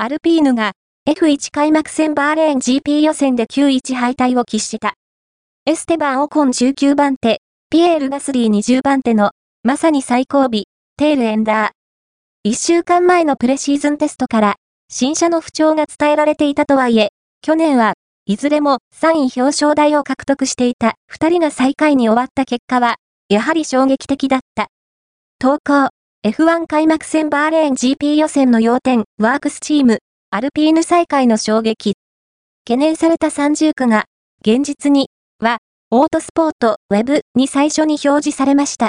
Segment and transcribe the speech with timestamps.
[0.00, 0.74] アルピーヌが
[1.10, 4.94] F1 開幕戦バーレーン GP 予選で9-1敗退を喫した。
[5.66, 9.32] エステバン・オコン19番手、ピエール・ガスリー20番手の、
[9.64, 10.50] まさに最後尾、
[10.96, 11.70] テール・エンダー。
[12.44, 14.54] 一週間前のプレシーズンテストから、
[14.88, 17.08] 新車の不調が伝えられていたとはいえ、
[17.42, 17.94] 去年は
[18.24, 24.68] いずれも3位表彰台を獲得していた2人が最下位に終わった結果は、やはり衝撃的だった。
[25.40, 25.88] 投稿、
[26.26, 30.00] F1 開幕戦バーレーン GP 予選の要点、ワークスチーム、
[30.32, 31.94] アルピーヌ再開の衝撃。
[32.66, 34.06] 懸念された30区が、
[34.44, 35.58] 現実に、は、
[35.92, 38.86] オートスポート、ウェブに最初に表示されました。